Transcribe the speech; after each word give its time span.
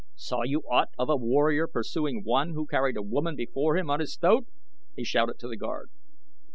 "Saw 0.15 0.41
you 0.41 0.61
aught 0.67 0.89
of 0.97 1.09
a 1.11 1.15
warrior 1.15 1.67
pursuing 1.67 2.23
one 2.23 2.53
who 2.55 2.65
carried 2.65 2.97
a 2.97 3.03
woman 3.03 3.35
before 3.35 3.77
him 3.77 3.91
on 3.91 3.99
his 3.99 4.17
thoat?" 4.17 4.47
he 4.95 5.03
shouted 5.03 5.37
to 5.37 5.47
the 5.47 5.55
guard. 5.55 5.91